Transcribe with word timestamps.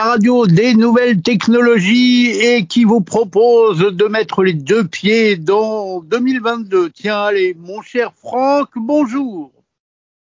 radio 0.00 0.46
des 0.46 0.74
nouvelles 0.74 1.22
technologies 1.22 2.30
et 2.30 2.66
qui 2.66 2.84
vous 2.84 3.00
propose 3.00 3.80
de 3.80 4.04
mettre 4.04 4.44
les 4.44 4.52
deux 4.52 4.86
pieds 4.86 5.36
dans 5.36 6.02
2022. 6.02 6.90
Tiens, 6.90 7.22
allez, 7.22 7.56
mon 7.58 7.82
cher 7.82 8.12
Franck, 8.14 8.68
bonjour. 8.76 9.50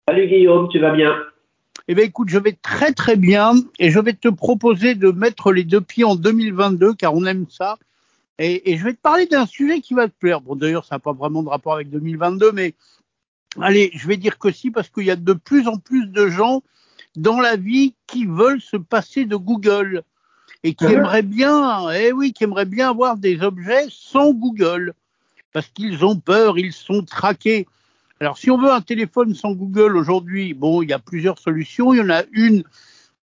Salut 0.09 0.27
Guillaume, 0.27 0.67
tu 0.69 0.79
vas 0.79 0.91
bien? 0.91 1.15
Eh 1.87 1.95
bien 1.95 2.03
écoute, 2.03 2.27
je 2.27 2.37
vais 2.37 2.51
très 2.51 2.91
très 2.91 3.15
bien 3.15 3.53
et 3.79 3.91
je 3.91 3.99
vais 4.01 4.11
te 4.11 4.27
proposer 4.27 4.93
de 4.93 5.09
mettre 5.09 5.53
les 5.53 5.63
deux 5.63 5.79
pieds 5.79 6.03
en 6.03 6.17
2022 6.17 6.93
car 6.95 7.15
on 7.15 7.23
aime 7.25 7.45
ça. 7.49 7.77
Et, 8.39 8.73
et 8.73 8.77
je 8.77 8.83
vais 8.83 8.93
te 8.93 9.01
parler 9.01 9.25
d'un 9.25 9.45
sujet 9.45 9.79
qui 9.79 9.93
va 9.93 10.09
te 10.09 10.13
plaire. 10.19 10.41
Bon 10.41 10.55
d'ailleurs, 10.55 10.83
ça 10.83 10.95
n'a 10.95 10.99
pas 10.99 11.13
vraiment 11.13 11.43
de 11.43 11.49
rapport 11.49 11.75
avec 11.75 11.89
2022, 11.89 12.51
mais 12.51 12.73
allez, 13.61 13.89
je 13.93 14.05
vais 14.05 14.17
dire 14.17 14.37
que 14.37 14.51
si 14.51 14.69
parce 14.69 14.89
qu'il 14.89 15.05
y 15.05 15.11
a 15.11 15.15
de 15.15 15.33
plus 15.33 15.69
en 15.69 15.77
plus 15.77 16.07
de 16.07 16.27
gens 16.27 16.61
dans 17.15 17.39
la 17.39 17.55
vie 17.55 17.95
qui 18.07 18.25
veulent 18.25 18.61
se 18.61 18.77
passer 18.77 19.25
de 19.25 19.35
Google 19.35 20.03
et 20.63 20.73
qui 20.73 20.85
aimeraient 20.85 21.23
bien, 21.23 21.89
eh 21.91 22.11
oui, 22.11 22.33
qui 22.33 22.43
aimeraient 22.43 22.65
bien 22.65 22.89
avoir 22.89 23.17
des 23.17 23.41
objets 23.41 23.87
sans 23.89 24.31
Google 24.31 24.93
parce 25.53 25.67
qu'ils 25.67 26.05
ont 26.05 26.17
peur, 26.17 26.57
ils 26.57 26.73
sont 26.73 27.03
traqués. 27.03 27.67
Alors, 28.19 28.37
si 28.37 28.51
on 28.51 28.57
veut 28.57 28.71
un 28.71 28.81
téléphone 28.81 29.33
sans 29.33 29.51
Google 29.51 29.97
aujourd'hui, 29.97 30.53
bon, 30.53 30.81
il 30.81 30.89
y 30.89 30.93
a 30.93 30.99
plusieurs 30.99 31.39
solutions. 31.39 31.93
Il 31.93 31.97
y 31.97 32.01
en 32.01 32.09
a 32.09 32.23
une 32.31 32.63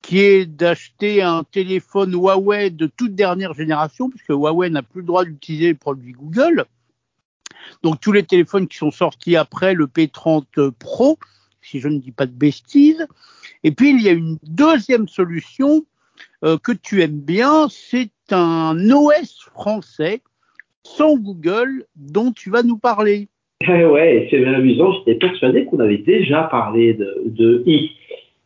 qui 0.01 0.20
est 0.20 0.45
d'acheter 0.45 1.21
un 1.21 1.43
téléphone 1.43 2.13
Huawei 2.13 2.70
de 2.70 2.88
toute 2.88 3.13
dernière 3.15 3.54
génération, 3.54 4.09
puisque 4.09 4.29
Huawei 4.29 4.70
n'a 4.70 4.84
plus 4.84 5.01
le 5.01 5.07
droit 5.07 5.26
d'utiliser 5.26 5.67
les 5.67 5.73
produits 5.73 6.13
Google. 6.13 6.65
Donc, 7.84 7.99
tous 7.99 8.12
les 8.12 8.23
téléphones 8.23 8.67
qui 8.67 8.77
sont 8.77 8.91
sortis 8.91 9.35
après 9.35 9.73
le 9.73 9.88
P30 9.88 10.71
Pro, 10.71 11.20
si 11.62 11.79
je 11.79 11.88
ne 11.88 11.99
dis 11.99 12.12
pas 12.12 12.26
de 12.26 12.31
bêtises. 12.31 13.05
Et 13.63 13.71
puis, 13.71 13.91
il 13.91 14.02
y 14.02 14.09
a 14.09 14.13
une 14.13 14.38
deuxième 14.43 15.07
solution 15.07 15.85
euh, 16.43 16.57
que 16.57 16.71
tu 16.71 17.02
aimes 17.02 17.21
bien, 17.21 17.67
c'est 17.70 18.11
un 18.31 18.77
OS 18.91 19.49
français 19.53 20.21
sans 20.84 21.18
Google 21.18 21.85
dont 21.95 22.32
tu 22.32 22.49
vas 22.49 22.63
nous 22.63 22.77
parler. 22.77 23.27
Eh 23.62 23.85
ouais, 23.85 24.27
c'est 24.29 24.45
amusant, 24.45 24.93
j'étais 24.93 25.15
persuadé 25.15 25.65
qu'on 25.65 25.79
avait 25.79 25.98
déjà 25.98 26.43
parlé 26.43 26.93
de, 26.93 27.63
I. 27.65 27.91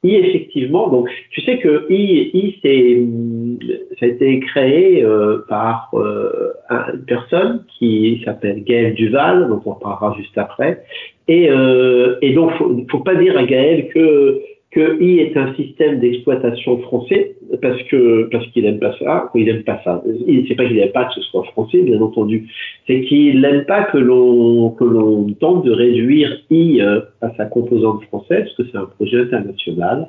I, 0.04 0.16
effectivement, 0.16 0.88
donc 0.88 1.10
tu 1.30 1.42
sais 1.42 1.60
que 1.60 1.86
I, 1.92 2.32
I 2.34 2.60
c'est, 2.64 4.00
ça 4.00 4.08
a 4.08 4.10
été 4.10 4.40
créé 4.40 5.04
euh, 5.04 5.46
par 5.48 5.92
euh, 5.94 6.54
une 6.72 7.06
personne 7.06 7.66
qui 7.78 8.20
s'appelle 8.26 8.64
Gaël 8.64 8.96
Duval, 8.96 9.48
dont 9.48 9.62
on 9.64 9.74
parlera 9.76 10.16
juste 10.18 10.36
après. 10.40 10.84
Et, 11.28 11.52
euh, 11.52 12.18
et 12.24 12.34
donc, 12.34 12.52
faut, 12.54 12.76
faut 12.90 13.00
pas 13.02 13.14
dire 13.14 13.38
à 13.38 13.44
Gaël 13.44 13.90
que 13.90 14.42
que 14.72 15.02
I 15.04 15.20
est 15.20 15.36
un 15.36 15.54
système 15.56 16.00
d'exploitation 16.00 16.80
français 16.80 17.36
parce 17.62 17.82
que 17.84 18.30
parce 18.32 18.48
qu'il 18.48 18.66
aime 18.66 18.80
pas 18.80 18.96
ça, 19.00 19.30
il 19.36 19.50
aime 19.50 19.64
pas 19.64 19.82
ça. 19.84 20.02
C'est 20.48 20.56
pas 20.56 20.66
qu'il 20.66 20.80
aime 20.80 20.92
pas 20.92 21.06
que 21.06 21.16
ce 21.16 21.22
soit 21.22 21.44
français, 21.44 21.82
bien 21.82 22.02
entendu. 22.02 22.48
C'est 22.88 23.02
qu'il 23.02 23.42
n'aime 23.42 23.66
pas 23.66 23.84
que 23.84 23.98
l'on 23.98 24.70
que 24.72 24.86
l'on 24.86 25.28
tente 25.34 25.66
de 25.66 25.72
réduire 25.72 26.42
I 26.50 26.82
euh, 26.82 27.02
à 27.22 27.36
sa 27.36 27.46
composante 27.46 28.04
française, 28.06 28.46
parce 28.46 28.56
que 28.56 28.64
c'est 28.72 28.78
un 28.78 28.86
projet 28.86 29.22
international. 29.22 30.08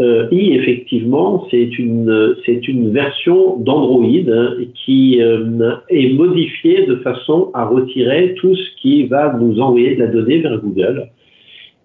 Euh, 0.00 0.26
I 0.32 0.54
effectivement, 0.54 1.46
c'est 1.52 1.78
une 1.78 2.34
c'est 2.44 2.66
une 2.66 2.90
version 2.90 3.58
d'Android 3.58 4.28
hein, 4.28 4.56
qui 4.84 5.22
euh, 5.22 5.76
est 5.88 6.12
modifiée 6.14 6.84
de 6.86 6.96
façon 6.96 7.52
à 7.54 7.66
retirer 7.66 8.34
tout 8.34 8.56
ce 8.56 8.82
qui 8.82 9.04
va 9.04 9.36
nous 9.38 9.60
envoyer 9.60 9.94
de 9.94 10.00
la 10.00 10.08
donnée 10.08 10.38
vers 10.38 10.58
Google. 10.60 11.08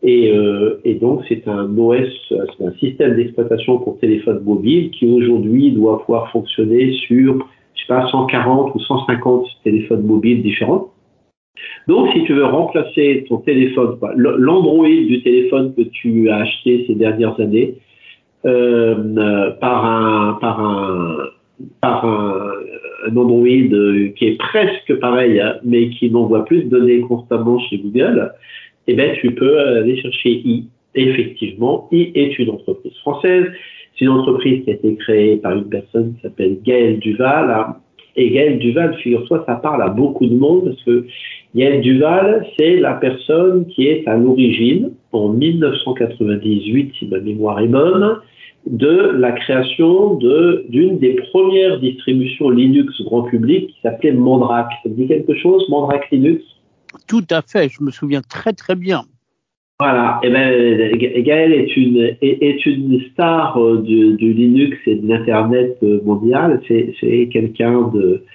Et, 0.02 0.31
euh, 0.31 0.80
et, 0.86 0.95
donc, 0.95 1.23
c'est 1.28 1.47
un 1.47 1.78
OS, 1.78 2.08
c'est 2.30 2.66
un 2.66 2.72
système 2.80 3.16
d'exploitation 3.16 3.80
pour 3.80 4.00
téléphone 4.00 4.42
mobile 4.44 4.92
qui 4.92 5.05
aujourd'hui 5.05 5.72
doit 5.72 6.00
pouvoir 6.00 6.31
fonctionner 6.31 6.94
sur, 6.94 7.45
je 7.75 7.81
sais 7.81 7.88
pas, 7.88 8.08
140 8.09 8.75
ou 8.75 8.80
150 8.80 9.45
téléphones 9.64 10.03
mobiles 10.03 10.42
différents. 10.42 10.94
Donc, 11.88 12.09
si 12.14 12.23
tu 12.23 12.33
veux 12.33 12.45
remplacer 12.45 13.26
ton 13.27 13.38
téléphone, 13.38 13.98
l'Android 14.15 14.88
du 14.88 15.21
téléphone 15.21 15.73
que 15.76 15.82
tu 15.82 16.30
as 16.30 16.38
acheté 16.38 16.86
ces 16.88 16.95
dernières 16.95 17.38
années, 17.39 17.76
euh, 18.45 19.52
par 19.59 19.86
un, 19.86 20.38
par 20.39 20.61
un, 20.61 21.17
par 21.82 22.05
un, 22.05 22.52
Android 23.08 23.48
qui 24.15 24.26
est 24.26 24.38
presque 24.38 24.98
pareil, 24.99 25.42
hein, 25.42 25.55
mais 25.64 25.89
qui 25.89 26.09
n'envoie 26.09 26.45
plus 26.45 26.64
de 26.64 26.70
données 26.70 27.02
constamment 27.02 27.59
chez 27.59 27.80
Google, 27.80 28.32
eh 28.87 28.93
ben, 28.93 29.15
tu 29.19 29.31
peux 29.35 29.59
aller 29.59 30.01
chercher 30.01 30.41
I. 30.45 30.65
effectivement, 30.95 31.87
I 31.91 32.11
est 32.15 32.37
une 32.39 32.49
entreprise 32.49 32.95
française. 32.97 33.45
C'est 33.97 34.05
une 34.05 34.11
entreprise 34.11 34.63
qui 34.63 34.71
a 34.71 34.73
été 34.73 34.95
créée 34.95 35.37
par 35.37 35.57
une 35.57 35.69
personne 35.69 36.13
qui 36.15 36.21
s'appelle 36.21 36.57
Gaël 36.63 36.99
Duval. 36.99 37.75
Et 38.15 38.31
Gaël 38.31 38.59
Duval, 38.59 38.95
figure-toi, 38.95 39.43
ça 39.45 39.55
parle 39.55 39.81
à 39.81 39.89
beaucoup 39.89 40.25
de 40.25 40.35
monde 40.35 40.65
parce 40.65 40.81
que 40.83 41.05
Gaël 41.55 41.81
Duval, 41.81 42.47
c'est 42.57 42.77
la 42.77 42.93
personne 42.93 43.65
qui 43.67 43.87
est 43.87 44.07
à 44.07 44.17
l'origine, 44.17 44.91
en 45.11 45.29
1998, 45.29 46.93
si 46.97 47.07
ma 47.07 47.19
mémoire 47.19 47.59
est 47.59 47.67
bonne, 47.67 48.17
de 48.67 49.11
la 49.17 49.31
création 49.31 50.15
d'une 50.15 50.99
des 50.99 51.15
premières 51.31 51.79
distributions 51.79 52.49
Linux 52.49 53.01
grand 53.03 53.23
public 53.23 53.67
qui 53.67 53.81
s'appelait 53.81 54.11
Mandrake. 54.11 54.71
Ça 54.83 54.89
te 54.89 54.95
dit 54.95 55.07
quelque 55.07 55.35
chose, 55.35 55.67
Mandrake 55.69 56.09
Linux? 56.11 56.43
Tout 57.09 57.25
à 57.31 57.42
fait, 57.42 57.67
je 57.70 57.83
me 57.83 57.92
souviens 57.92 58.21
très 58.21 58.53
très 58.53 58.75
bien. 58.75 59.02
Voilà, 59.81 60.20
et 60.23 60.27
eh 60.27 60.30
ben, 60.30 61.23
Gaël 61.23 61.53
est 61.53 61.77
une, 61.77 62.15
est, 62.21 62.65
une 62.65 63.02
star 63.14 63.58
euh, 63.58 63.81
du, 63.81 64.33
Linux 64.33 64.77
et 64.86 64.95
de 64.95 65.08
l'Internet 65.08 65.77
euh, 65.83 66.02
mondial. 66.03 66.61
C'est 66.67 67.30
quelqu'un 67.31 67.89
de, 67.93 68.25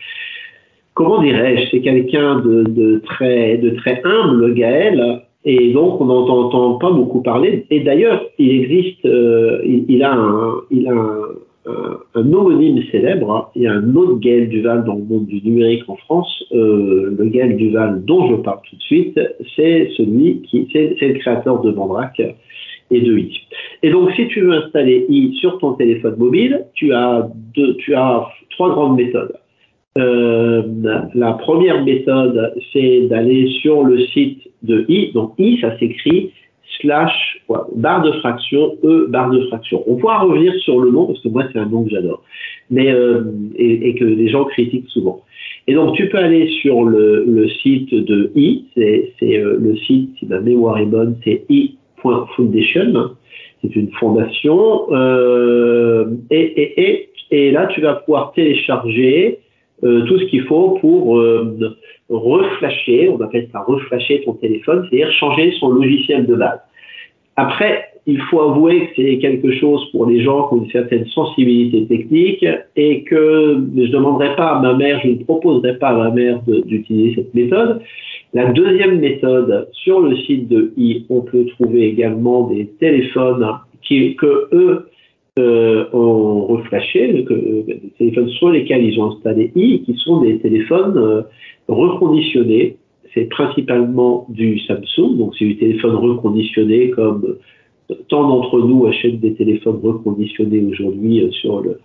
comment 0.95 1.23
dirais-je, 1.23 1.71
c'est 1.71 1.81
quelqu'un 1.81 2.41
de, 2.41 3.03
très, 3.05 3.59
de 3.59 3.71
très 3.71 4.01
humble, 4.05 4.55
Gaël. 4.55 5.23
Et 5.45 5.75
donc, 5.75 6.01
on 6.01 6.06
n'entend 6.06 6.77
pas 6.77 6.91
beaucoup 6.91 7.21
parler. 7.21 7.67
Et 7.69 7.81
d'ailleurs, 7.81 8.25
il 8.39 8.62
existe, 8.62 9.05
euh, 9.05 9.61
il, 9.67 10.03
a 10.03 10.15
un, 10.15 10.55
il 10.71 10.89
a 10.89 10.93
un, 10.93 11.29
un, 11.67 11.99
un, 12.15 12.33
homonyme 12.33 12.83
célèbre. 12.91 13.31
Hein. 13.33 13.49
Y 13.57 13.67
a 13.67 13.73
un 13.73 13.95
autre 13.97 14.19
Gaël 14.19 14.49
Duval 14.49 14.85
dans 14.85 14.95
le 14.95 15.05
monde 15.05 15.27
du 15.27 15.41
numérique 15.43 15.85
en 15.89 15.97
France. 15.97 16.45
Euh, 16.53 17.15
le 17.17 17.25
Gaël 17.27 17.57
Duval 17.57 18.05
dont 18.05 18.29
je 18.31 18.37
parle 18.37 18.61
tout 18.69 18.77
de 18.77 18.83
suite, 18.83 19.21
c'est 19.57 19.91
celui 19.97 20.43
qui, 20.43 20.69
le 20.75 21.19
créateur 21.19 21.61
de 21.63 21.71
Mandrake 21.71 22.23
et 22.91 23.01
de 23.01 23.19
I. 23.19 23.41
Et 23.83 23.91
donc, 23.91 24.11
si 24.13 24.29
tu 24.29 24.43
veux 24.43 24.53
installer 24.53 25.07
I 25.09 25.35
sur 25.41 25.59
ton 25.59 25.73
téléphone 25.73 26.17
mobile, 26.19 26.67
tu 26.75 26.93
as 26.93 27.29
deux, 27.55 27.77
tu 27.77 27.95
as 27.95 28.27
trois 28.51 28.71
grandes 28.71 28.97
méthodes. 28.97 29.35
Euh, 29.97 30.63
la 31.15 31.33
première 31.35 31.85
méthode, 31.85 32.55
c'est 32.73 33.03
d'aller 33.03 33.49
sur 33.63 33.85
le 33.85 34.01
site 34.07 34.43
de 34.63 34.85
I. 34.89 35.13
Donc, 35.13 35.35
I, 35.39 35.59
ça 35.61 35.79
s'écrit 35.79 36.33
slash 36.81 37.41
barre 37.75 38.03
de 38.03 38.13
fraction, 38.13 38.77
E 38.83 39.07
barre 39.09 39.31
de 39.31 39.41
fraction. 39.47 39.83
On 39.87 39.97
pourra 39.97 40.21
revenir 40.21 40.55
sur 40.61 40.81
le 40.81 40.91
nom 40.91 41.07
parce 41.07 41.21
que 41.21 41.29
moi 41.29 41.45
c'est 41.53 41.59
un 41.59 41.67
nom 41.67 41.85
que 41.85 41.91
j'adore, 41.91 42.23
mais 42.71 42.91
euh, 42.91 43.23
et, 43.57 43.95
que 43.95 44.05
les 44.05 44.29
gens 44.29 44.45
critiquent 44.45 44.89
souvent. 44.89 45.23
Et 45.67 45.75
donc 45.75 45.95
tu 45.95 46.09
peux 46.09 46.19
aller 46.19 46.49
sur 46.61 46.85
le, 46.85 47.49
site 47.63 47.95
de 47.95 48.31
i, 48.35 48.65
c'est 48.75 49.13
euh, 49.23 49.59
le 49.61 49.77
site 49.77 50.11
si 50.19 50.27
ma 50.27 50.41
mémoire 50.41 50.79
est 50.79 50.87
bonne, 50.87 51.17
c'est 51.25 51.45
i.foundation, 51.49 53.11
c'est 53.63 53.77
une 53.77 53.91
fondation, 53.93 54.93
euh, 54.93 56.07
et, 56.31 56.41
et, 56.41 56.83
et, 56.83 57.09
et, 57.31 57.51
là 57.51 57.67
tu 57.67 57.81
vas 57.81 57.95
pouvoir 57.95 58.33
télécharger 58.33 59.39
euh, 59.85 60.03
tout 60.03 60.19
ce 60.19 60.25
qu'il 60.27 60.43
faut 60.45 60.79
pour 60.81 61.19
euh, 61.19 61.77
reflasher, 62.09 63.09
on 63.09 63.21
appelle 63.21 63.49
ça 63.53 63.61
reflasher 63.61 64.23
ton 64.25 64.35
téléphone, 64.35 64.87
c'est-à-dire 64.89 65.13
changer 65.13 65.53
son 65.59 65.71
logiciel 65.71 66.27
de 66.27 66.35
base. 66.35 66.61
Après, 67.37 67.89
il 68.07 68.21
faut 68.23 68.41
avouer 68.41 68.89
que 68.89 68.93
c'est 68.97 69.19
quelque 69.19 69.53
chose 69.53 69.91
pour 69.91 70.07
les 70.07 70.23
gens 70.23 70.49
qui 70.49 70.55
ont 70.55 70.65
une 70.65 70.71
certaine 70.71 71.07
sensibilité 71.07 71.87
technique 71.87 72.45
et 72.77 73.03
que 73.05 73.65
je 73.77 73.81
ne 73.81 73.87
demanderai 73.87 74.37
pas 74.37 74.56
à 74.56 74.61
ma 74.61 74.75
mère, 74.75 75.01
je 75.03 75.09
ne 75.09 75.25
proposerai 75.25 75.79
pas 75.79 75.89
à 75.89 75.95
ma 75.95 76.11
mère 76.11 76.41
d'utiliser 76.43 77.15
cette 77.17 77.35
méthode. 77.35 77.81
La 78.35 78.53
deuxième 78.53 79.00
méthode, 79.00 79.69
sur 79.73 80.00
le 80.00 80.17
site 80.17 80.49
de 80.49 80.73
i, 80.77 81.07
on 81.09 81.23
peut 81.23 81.47
trouver 81.47 81.85
également 81.85 82.49
des 82.49 82.67
téléphones 82.79 83.49
qui, 83.83 84.17
que 84.17 84.49
eux 84.53 84.89
euh, 85.39 85.87
ont 85.93 86.47
reflashé, 86.47 87.25
que, 87.25 87.35
des 87.67 87.93
téléphones 87.99 88.29
sur 88.31 88.51
lesquels 88.51 88.85
ils 88.85 89.01
ont 89.01 89.13
installé 89.13 89.53
i, 89.57 89.83
qui 89.83 89.95
sont 89.97 90.21
des 90.21 90.39
téléphones 90.39 90.97
euh, 90.97 91.23
reconditionnés 91.69 92.77
c'est 93.15 93.29
principalement 93.29 94.27
du 94.29 94.59
Samsung, 94.61 95.17
donc 95.17 95.35
c'est 95.39 95.45
du 95.45 95.57
téléphone 95.57 95.95
reconditionné 95.95 96.91
comme 96.91 97.37
tant 98.09 98.29
d'entre 98.29 98.61
nous 98.61 98.87
achètent 98.87 99.21
des 99.21 99.35
téléphones 99.35 99.81
reconditionnés 99.83 100.65
aujourd'hui 100.65 101.21
euh, 101.21 101.31
sur 101.31 101.61
le, 101.61 101.79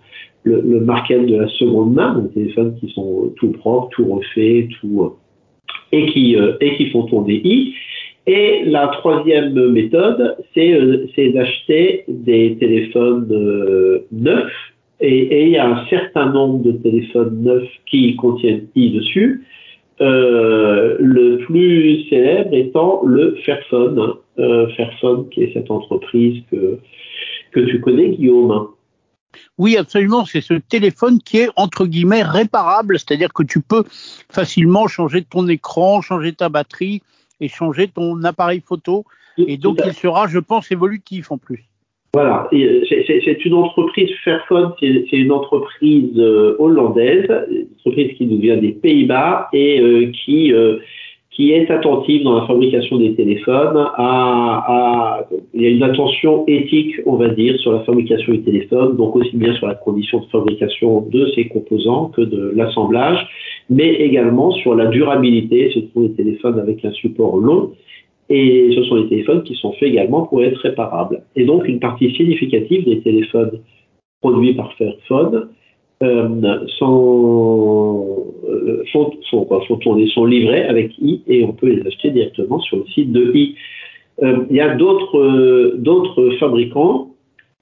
le, 0.44 0.80
market 0.80 1.26
de 1.26 1.36
la 1.36 1.48
seconde 1.48 1.94
main, 1.94 2.18
des 2.18 2.30
téléphones 2.30 2.74
qui 2.80 2.88
sont 2.90 3.32
tout 3.36 3.52
propres, 3.52 3.88
tout 3.90 4.06
refaits, 4.06 4.68
tout, 4.80 5.02
euh, 5.02 5.08
et, 5.92 6.06
qui, 6.12 6.36
euh, 6.36 6.56
et 6.60 6.76
qui 6.76 6.86
font 6.90 7.04
tourner 7.04 7.40
i. 7.44 7.74
Et 8.26 8.64
la 8.66 8.88
troisième 8.88 9.70
méthode, 9.70 10.36
c'est 10.54 11.28
d'acheter 11.32 12.04
des 12.08 12.56
téléphones 12.58 13.26
neufs 14.12 14.52
Et, 15.00 15.46
il 15.46 15.50
y 15.50 15.56
a 15.56 15.68
un 15.68 15.86
certain 15.88 16.30
nombre 16.30 16.62
de 16.62 16.72
téléphones 16.72 17.42
neufs 17.42 17.70
qui 17.86 18.16
contiennent 18.16 18.66
i 18.74 18.90
dessus. 18.90 19.44
Euh, 20.00 20.96
le 20.98 21.38
plus 21.38 22.08
célèbre 22.08 22.54
étant 22.54 23.02
le 23.04 23.36
Fairphone, 23.44 24.14
euh, 24.38 24.68
Fairphone 24.68 25.28
qui 25.28 25.42
est 25.42 25.52
cette 25.52 25.70
entreprise 25.70 26.42
que, 26.50 26.78
que 27.52 27.60
tu 27.60 27.80
connais, 27.80 28.10
Guillaume. 28.10 28.68
Oui, 29.58 29.76
absolument. 29.76 30.24
C'est 30.24 30.40
ce 30.40 30.54
téléphone 30.54 31.18
qui 31.22 31.38
est 31.38 31.50
entre 31.56 31.86
guillemets 31.86 32.22
réparable, 32.22 32.98
c'est-à-dire 32.98 33.32
que 33.32 33.42
tu 33.42 33.60
peux 33.60 33.84
facilement 34.30 34.88
changer 34.88 35.22
ton 35.22 35.46
écran, 35.48 36.00
changer 36.00 36.32
ta 36.32 36.48
batterie 36.48 37.02
et 37.40 37.48
changer 37.48 37.88
ton 37.88 38.22
appareil 38.24 38.60
photo. 38.60 39.04
Et 39.38 39.56
donc, 39.56 39.80
il 39.84 39.92
sera, 39.92 40.26
je 40.26 40.38
pense, 40.38 40.70
évolutif 40.70 41.30
en 41.30 41.38
plus. 41.38 41.70
Voilà, 42.12 42.48
euh, 42.52 42.82
c'est 42.88 43.44
une 43.44 43.54
entreprise, 43.54 44.10
Fairphone, 44.24 44.72
c'est 44.80 45.06
une 45.12 45.30
entreprise 45.30 46.10
euh, 46.18 46.56
hollandaise, 46.58 47.28
une 47.48 47.68
entreprise 47.78 48.16
qui 48.16 48.26
nous 48.26 48.40
vient 48.40 48.56
des 48.56 48.72
Pays-Bas 48.72 49.48
et 49.52 49.80
euh, 49.80 50.10
qui, 50.10 50.52
qui 51.30 51.52
est 51.52 51.70
attentive 51.70 52.24
dans 52.24 52.40
la 52.40 52.46
fabrication 52.46 52.98
des 52.98 53.14
téléphones. 53.14 53.86
À, 53.96 55.26
il 55.54 55.62
y 55.62 55.66
a 55.66 55.70
une 55.70 55.82
attention 55.82 56.44
éthique, 56.48 56.96
on 57.06 57.16
va 57.16 57.28
dire, 57.28 57.58
sur 57.60 57.72
la 57.72 57.80
fabrication 57.80 58.32
des 58.32 58.42
téléphones, 58.42 58.96
donc 58.96 59.14
aussi 59.14 59.36
bien 59.36 59.54
sur 59.54 59.68
la 59.68 59.74
condition 59.74 60.20
de 60.20 60.26
fabrication 60.26 61.02
de 61.02 61.30
ces 61.34 61.46
composants 61.46 62.06
que 62.06 62.22
de 62.22 62.52
l'assemblage, 62.56 63.26
mais 63.68 63.94
également 63.94 64.50
sur 64.50 64.74
la 64.74 64.86
durabilité. 64.86 65.70
Ce 65.72 65.80
sont 65.94 66.00
des 66.00 66.12
téléphones 66.14 66.58
avec 66.58 66.84
un 66.84 66.92
support 66.92 67.36
long 67.36 67.70
et 68.28 68.72
ce 68.74 68.84
sont 68.84 69.00
des 69.00 69.08
téléphones 69.08 69.42
qui 69.44 69.54
sont 69.54 69.72
faits 69.72 69.88
également 69.88 70.26
pour 70.26 70.42
être 70.42 70.58
réparables. 70.58 71.22
Et 71.36 71.44
donc, 71.44 71.66
une 71.68 71.78
partie 71.78 72.14
significative 72.14 72.84
des 72.84 73.00
téléphones 73.00 73.60
produits 74.20 74.54
par 74.54 74.72
Fairphone 74.74 75.48
euh, 76.02 76.66
sont, 76.78 78.26
euh, 78.48 78.82
sont, 78.90 79.12
sont, 79.28 79.46
sont, 79.66 79.76
tournés, 79.76 80.08
sont 80.08 80.24
livrés 80.24 80.64
avec 80.64 80.98
i 80.98 81.22
et 81.26 81.44
on 81.44 81.52
peut 81.52 81.66
les 81.66 81.86
acheter 81.86 82.10
directement 82.10 82.58
sur 82.60 82.78
le 82.78 82.86
site 82.86 83.12
de 83.12 83.32
i. 83.34 83.54
Euh, 84.22 84.44
il 84.50 84.56
y 84.56 84.60
a 84.60 84.74
d'autres 84.74 85.18
euh, 85.18 85.74
d'autres 85.76 86.30
fabricants, 86.38 87.14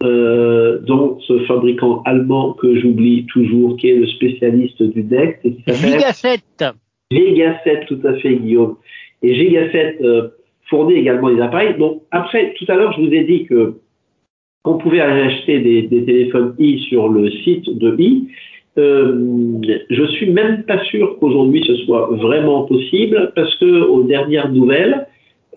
euh, 0.02 0.78
dont 0.80 1.18
ce 1.26 1.40
fabricant 1.40 2.02
allemand 2.04 2.52
que 2.52 2.78
j'oublie 2.78 3.26
toujours, 3.26 3.76
qui 3.76 3.90
est 3.90 3.96
le 3.96 4.06
spécialiste 4.06 4.82
du 4.82 5.02
DECT, 5.02 5.40
et 5.44 5.52
qui 5.54 5.62
s'appelle 5.66 5.98
Gigaset. 5.98 6.40
Gigaset, 7.10 7.86
tout 7.86 8.00
à 8.04 8.14
fait, 8.14 8.36
Guillaume. 8.36 8.76
Et 9.22 9.34
Gigaset 9.34 9.98
fournit 10.68 10.94
également 10.94 11.30
des 11.30 11.40
appareils. 11.40 11.76
Donc 11.76 12.02
après, 12.10 12.54
tout 12.58 12.66
à 12.68 12.76
l'heure, 12.76 12.92
je 12.92 13.02
vous 13.02 13.12
ai 13.12 13.24
dit 13.24 13.46
que 13.46 13.74
qu'on 14.68 14.76
pouvait 14.76 15.00
acheter 15.00 15.60
des, 15.60 16.04
téléphones 16.04 16.54
i 16.58 16.78
sur 16.88 17.08
le 17.08 17.30
site 17.30 17.78
de 17.78 17.96
i. 17.98 18.28
Euh, 18.76 19.60
je 19.88 20.04
suis 20.04 20.30
même 20.30 20.62
pas 20.64 20.78
sûr 20.84 21.16
qu'aujourd'hui 21.18 21.64
ce 21.66 21.74
soit 21.84 22.08
vraiment 22.12 22.62
possible 22.64 23.32
parce 23.34 23.54
que 23.56 23.82
aux 23.86 24.02
dernières 24.02 24.52
nouvelles, 24.52 25.06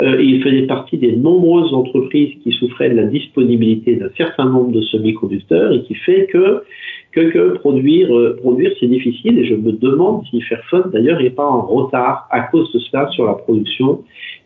euh, 0.02 0.20
il 0.24 0.42
faisait 0.42 0.64
partie 0.64 0.98
des 0.98 1.12
nombreuses 1.12 1.74
entreprises 1.74 2.34
qui 2.42 2.52
souffraient 2.54 2.90
de 2.90 2.96
la 2.96 3.04
disponibilité 3.04 3.98
d'un 3.98 4.10
certain 4.18 4.46
nombre 4.46 4.72
de 4.72 4.82
semi-conducteurs 4.82 5.74
et 5.74 5.82
qui 5.84 5.96
fait 5.96 6.28
que 6.28 6.64
que, 7.12 7.58
produire 7.58 8.16
euh, 8.16 8.38
produire 8.42 8.72
c'est 8.80 8.88
difficile 8.88 9.38
et 9.40 9.46
je 9.46 9.56
me 9.56 9.74
demande 9.74 10.24
si 10.30 10.40
Fairphone 10.42 10.90
d'ailleurs 10.94 11.22
n'est 11.22 11.30
pas 11.30 11.46
en 11.46 11.68
retard 11.68 12.28
à 12.32 12.40
cause 12.44 12.72
de 12.72 12.80
cela 12.80 13.10
sur 13.10 13.26
la 13.26 13.34
production 13.34 14.04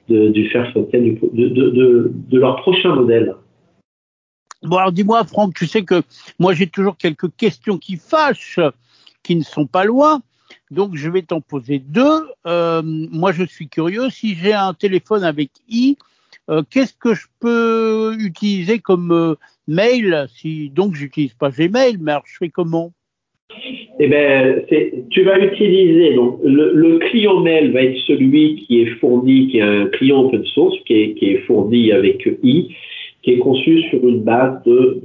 du 0.09 0.49
Fairphone 0.49 0.87
de 0.91 2.37
leur 2.37 2.55
prochain 2.57 2.95
modèle. 2.95 3.35
Bon, 4.63 4.77
alors 4.77 4.91
dis-moi, 4.91 5.23
Franck, 5.25 5.53
tu 5.53 5.67
sais 5.67 5.83
que 5.83 6.01
moi 6.39 6.53
j'ai 6.53 6.67
toujours 6.67 6.97
quelques 6.97 7.35
questions 7.35 7.77
qui 7.77 7.97
fâchent, 7.97 8.59
qui 9.23 9.35
ne 9.35 9.43
sont 9.43 9.67
pas 9.67 9.85
loin. 9.85 10.21
Donc 10.71 10.95
je 10.95 11.09
vais 11.09 11.21
t'en 11.21 11.41
poser 11.41 11.79
deux. 11.79 12.27
Euh, 12.47 12.81
moi 12.83 13.31
je 13.31 13.43
suis 13.43 13.67
curieux, 13.67 14.09
si 14.09 14.35
j'ai 14.35 14.53
un 14.53 14.73
téléphone 14.73 15.23
avec 15.23 15.49
i, 15.69 15.97
euh, 16.49 16.63
qu'est-ce 16.69 16.93
que 16.93 17.13
je 17.13 17.25
peux 17.39 18.15
utiliser 18.19 18.79
comme 18.79 19.11
euh, 19.11 19.35
mail 19.67 20.27
si 20.35 20.69
donc 20.69 20.95
j'utilise 20.95 21.33
pas 21.33 21.49
Gmail, 21.49 21.97
mais 21.99 22.11
alors 22.11 22.23
je 22.25 22.37
fais 22.37 22.49
comment? 22.49 22.91
Eh 23.99 24.07
ben, 24.07 24.63
tu 25.11 25.23
vas 25.23 25.39
utiliser 25.39 26.15
le, 26.43 26.97
client 27.09 27.39
mail 27.41 27.71
va 27.71 27.83
être 27.83 27.99
celui 28.07 28.55
qui 28.55 28.81
est 28.81 28.95
fourni, 28.99 29.47
qui 29.49 29.59
est 29.59 29.61
un 29.61 29.85
client 29.87 30.23
open 30.25 30.43
source, 30.45 30.75
qui 30.85 31.15
est 31.21 31.37
fourni 31.45 31.91
avec 31.91 32.27
i 32.43 32.75
qui 33.25 33.31
est 33.31 33.39
conçu 33.39 33.81
sur 33.89 34.07
une 34.07 34.19
base 34.19 34.61
de, 34.65 35.01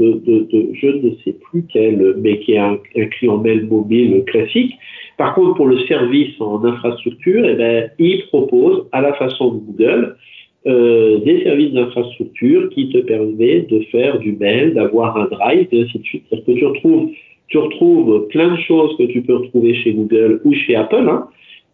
je 0.75 0.87
ne 0.89 1.11
sais 1.25 1.33
plus 1.33 1.65
quel, 1.73 2.17
mais 2.19 2.39
qui 2.41 2.53
est 2.53 2.59
un, 2.59 2.77
un, 2.97 3.07
client 3.07 3.39
mail 3.39 3.67
mobile 3.67 4.25
classique. 4.27 4.75
Par 5.17 5.35
contre, 5.35 5.55
pour 5.55 5.67
le 5.67 5.79
service 5.87 6.39
en 6.39 6.63
infrastructure, 6.63 7.43
eh 7.49 7.55
ben, 7.55 7.91
il 7.99 8.27
propose, 8.27 8.87
à 8.93 9.01
la 9.01 9.15
façon 9.15 9.55
de 9.55 9.59
Google, 9.61 10.17
euh, 10.67 11.21
des 11.21 11.43
services 11.45 11.73
d'infrastructure 11.73 12.69
qui 12.69 12.91
te 12.91 12.99
permettent 12.99 13.71
de 13.71 13.81
faire 13.91 14.19
du 14.19 14.33
mail, 14.33 14.75
d'avoir 14.75 15.17
un 15.17 15.25
drive, 15.25 15.69
et 15.73 15.81
ainsi 15.81 15.99
de 15.99 16.05
suite. 16.05 16.25
C'est-à-dire 16.29 16.73
que 16.75 17.09
tu 17.49 17.57
retrouves, 17.57 18.29
plein 18.29 18.55
de 18.55 18.61
choses 18.61 18.99
que 18.99 19.05
tu 19.05 19.23
peux 19.23 19.37
retrouver 19.37 19.75
chez 19.77 19.95
Google 19.95 20.43
ou 20.45 20.53
chez 20.53 20.77
Apple, 20.77 21.09
hein, 21.09 21.27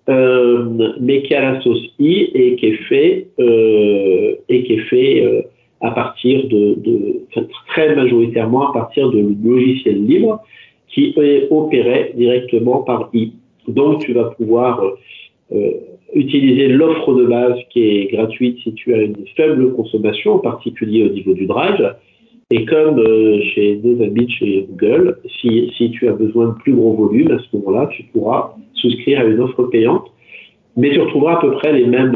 euh, 0.08 0.92
mais 1.00 1.22
qui 1.22 1.34
a 1.34 1.54
la 1.54 1.60
sauce 1.60 1.82
i 1.98 2.30
et 2.34 2.54
qui 2.54 2.66
est 2.66 2.82
fait 2.88 3.26
euh, 3.40 4.36
et 4.48 4.62
qui 4.62 4.74
est 4.74 4.86
fait 4.88 5.44
à 5.80 5.90
partir 5.90 6.48
de, 6.48 6.76
très 7.68 7.94
majoritairement 7.94 8.70
à 8.70 8.72
partir 8.72 9.10
de 9.10 9.22
logiciels 9.44 10.04
libres 10.04 10.40
qui 10.88 11.14
opéré 11.50 12.12
directement 12.16 12.82
par 12.82 13.10
I. 13.12 13.32
Donc 13.68 14.00
tu 14.04 14.12
vas 14.12 14.30
pouvoir 14.30 14.82
euh, 15.52 15.70
utiliser 16.14 16.68
l'offre 16.68 17.14
de 17.14 17.26
base 17.26 17.58
qui 17.70 17.82
est 17.82 18.12
gratuite 18.12 18.58
si 18.62 18.72
tu 18.74 18.94
as 18.94 19.02
une 19.02 19.16
faible 19.36 19.72
consommation, 19.74 20.34
en 20.34 20.38
particulier 20.38 21.04
au 21.04 21.12
niveau 21.12 21.34
du 21.34 21.46
drive. 21.46 21.94
Et 22.50 22.64
comme 22.64 23.00
euh, 23.00 23.40
chez 23.54 23.80
nos 23.82 24.02
amis 24.02 24.30
chez 24.30 24.66
Google, 24.70 25.18
si, 25.40 25.72
si 25.76 25.90
tu 25.90 26.08
as 26.08 26.12
besoin 26.12 26.48
de 26.48 26.54
plus 26.54 26.72
gros 26.72 26.94
volume, 26.94 27.32
à 27.32 27.38
ce 27.38 27.56
moment-là, 27.56 27.88
tu 27.88 28.04
pourras 28.04 28.54
souscrire 28.74 29.20
à 29.20 29.24
une 29.24 29.40
offre 29.40 29.64
payante. 29.64 30.06
Mais 30.76 30.90
tu 30.90 31.00
retrouveras 31.00 31.38
à 31.38 31.40
peu 31.40 31.50
près 31.52 31.72
les 31.72 31.86
mêmes 31.86 32.12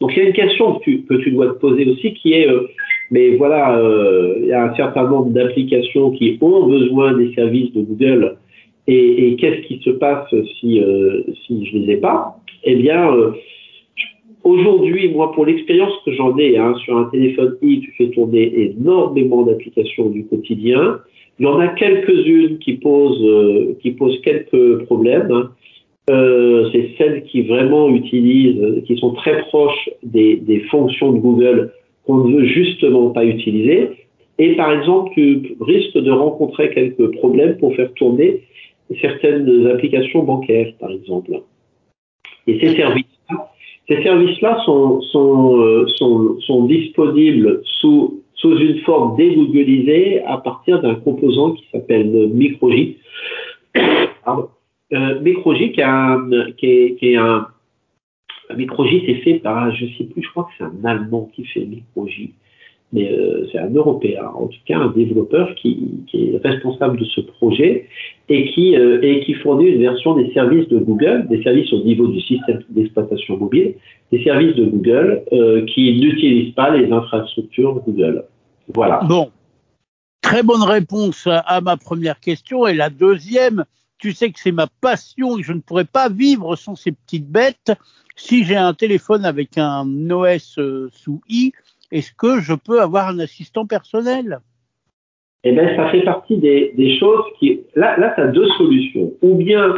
donc 0.00 0.12
il 0.14 0.22
y 0.22 0.26
a 0.26 0.28
une 0.28 0.34
question 0.34 0.74
que 0.74 0.84
tu, 0.84 1.02
que 1.02 1.14
tu 1.14 1.30
dois 1.32 1.48
te 1.48 1.58
poser 1.58 1.88
aussi 1.88 2.14
qui 2.14 2.32
est, 2.32 2.48
euh, 2.48 2.68
mais 3.10 3.36
voilà, 3.36 3.78
euh, 3.78 4.36
il 4.40 4.46
y 4.46 4.52
a 4.52 4.70
un 4.70 4.74
certain 4.74 5.08
nombre 5.08 5.30
d'applications 5.30 6.10
qui 6.10 6.38
ont 6.40 6.66
besoin 6.66 7.14
des 7.14 7.32
services 7.34 7.72
de 7.72 7.82
Google 7.82 8.36
et, 8.86 9.28
et 9.28 9.36
qu'est-ce 9.36 9.66
qui 9.66 9.80
se 9.84 9.90
passe 9.90 10.28
si, 10.58 10.80
euh, 10.80 11.22
si 11.46 11.66
je 11.66 11.76
ne 11.76 11.86
les 11.86 11.94
ai 11.94 11.96
pas? 11.96 12.36
Eh 12.64 12.76
bien, 12.76 13.12
euh, 13.12 13.32
aujourd'hui, 14.44 15.08
moi, 15.08 15.32
pour 15.32 15.46
l'expérience 15.46 15.92
que 16.04 16.12
j'en 16.12 16.36
ai 16.38 16.56
hein, 16.56 16.74
sur 16.84 16.96
un 16.96 17.04
téléphone 17.04 17.56
i, 17.62 17.80
tu 17.80 17.92
fais 17.96 18.08
tourner 18.10 18.52
énormément 18.60 19.42
d'applications 19.42 20.08
du 20.08 20.24
quotidien. 20.26 21.00
Il 21.38 21.44
y 21.44 21.46
en 21.46 21.60
a 21.60 21.68
quelques-unes 21.68 22.58
qui 22.58 22.74
posent, 22.74 23.22
euh, 23.22 23.76
qui 23.80 23.92
posent 23.92 24.20
quelques 24.22 24.84
problèmes. 24.84 25.30
Hein. 25.30 25.50
Euh, 26.08 26.70
c'est 26.72 26.90
celles 26.96 27.24
qui 27.24 27.42
vraiment 27.42 27.90
utilisent, 27.90 28.82
qui 28.86 28.96
sont 28.96 29.12
très 29.12 29.40
proches 29.42 29.90
des, 30.02 30.36
des 30.36 30.60
fonctions 30.60 31.12
de 31.12 31.18
Google 31.18 31.72
qu'on 32.06 32.24
ne 32.24 32.36
veut 32.36 32.46
justement 32.46 33.10
pas 33.10 33.24
utiliser. 33.24 33.90
Et 34.38 34.54
par 34.56 34.72
exemple, 34.72 35.10
tu 35.14 35.56
risques 35.60 35.98
de 35.98 36.10
rencontrer 36.10 36.70
quelques 36.70 37.16
problèmes 37.16 37.58
pour 37.58 37.74
faire 37.74 37.92
tourner 37.94 38.42
certaines 39.00 39.66
applications 39.66 40.22
bancaires, 40.22 40.72
par 40.80 40.90
exemple. 40.90 41.32
Et 42.46 42.58
ces 42.58 42.74
services-là, 42.76 43.50
ces 43.88 44.02
services-là 44.02 44.62
sont, 44.64 45.02
sont, 45.02 45.58
euh, 45.58 45.86
sont, 45.96 46.40
sont, 46.40 46.64
disponibles 46.64 47.60
sous, 47.64 48.22
sous 48.34 48.56
une 48.56 48.78
forme 48.80 49.16
dégooglisée 49.16 50.22
à 50.22 50.38
partir 50.38 50.80
d'un 50.80 50.94
composant 50.94 51.52
qui 51.52 51.64
s'appelle 51.70 52.30
MicroJ. 52.32 52.94
Pardon 54.24 54.48
euh, 54.92 55.20
qui, 56.56 56.66
est, 56.66 56.96
qui 56.98 57.12
est 57.12 57.16
un 57.16 57.48
c'est 58.50 59.14
fait 59.22 59.34
par 59.34 59.74
je 59.74 59.86
sais 59.96 60.04
plus 60.04 60.22
je 60.22 60.30
crois 60.30 60.44
que 60.44 60.50
c'est 60.58 60.64
un 60.64 60.84
Allemand 60.84 61.30
qui 61.34 61.44
fait 61.44 61.64
Microji 61.64 62.32
mais 62.92 63.12
euh, 63.12 63.46
c'est 63.52 63.58
un 63.58 63.70
Européen 63.70 64.24
en 64.34 64.46
tout 64.46 64.58
cas 64.66 64.78
un 64.78 64.88
développeur 64.88 65.54
qui, 65.56 66.04
qui 66.06 66.30
est 66.30 66.40
responsable 66.42 66.98
de 66.98 67.04
ce 67.04 67.20
projet 67.20 67.86
et 68.28 68.50
qui 68.52 68.76
euh, 68.76 69.00
et 69.02 69.20
qui 69.20 69.34
fournit 69.34 69.66
une 69.66 69.80
version 69.80 70.16
des 70.16 70.32
services 70.32 70.68
de 70.68 70.78
Google 70.78 71.26
des 71.28 71.42
services 71.42 71.72
au 71.72 71.82
niveau 71.82 72.06
du 72.06 72.20
système 72.20 72.62
d'exploitation 72.70 73.36
mobile 73.36 73.74
des 74.10 74.22
services 74.24 74.56
de 74.56 74.64
Google 74.64 75.22
euh, 75.32 75.66
qui 75.66 75.92
n'utilisent 76.00 76.54
pas 76.54 76.74
les 76.74 76.90
infrastructures 76.90 77.82
Google. 77.86 78.24
Voilà. 78.74 79.00
Bon. 79.08 79.30
Très 80.22 80.42
bonne 80.42 80.62
réponse 80.62 81.26
à 81.26 81.60
ma 81.60 81.76
première 81.76 82.20
question 82.20 82.66
et 82.66 82.74
la 82.74 82.90
deuxième 82.90 83.64
tu 83.98 84.12
sais 84.12 84.30
que 84.30 84.38
c'est 84.38 84.52
ma 84.52 84.68
passion 84.80 85.38
et 85.38 85.42
je 85.42 85.52
ne 85.52 85.60
pourrais 85.60 85.84
pas 85.84 86.08
vivre 86.08 86.56
sans 86.56 86.74
ces 86.74 86.92
petites 86.92 87.28
bêtes. 87.28 87.72
Si 88.16 88.44
j'ai 88.44 88.56
un 88.56 88.74
téléphone 88.74 89.24
avec 89.24 89.58
un 89.58 89.86
OS 90.10 90.58
euh, 90.58 90.88
sous 90.92 91.20
i, 91.28 91.52
est-ce 91.90 92.12
que 92.12 92.40
je 92.40 92.54
peux 92.54 92.80
avoir 92.80 93.08
un 93.08 93.18
assistant 93.18 93.66
personnel? 93.66 94.40
Eh 95.44 95.52
ben, 95.52 95.76
ça 95.76 95.88
fait 95.90 96.02
partie 96.02 96.36
des, 96.36 96.98
choses 96.98 97.24
qui. 97.38 97.60
Là, 97.74 97.96
là 97.98 98.12
tu 98.14 98.20
as 98.20 98.26
deux 98.28 98.48
solutions. 98.58 99.12
Ou 99.22 99.36
bien, 99.36 99.74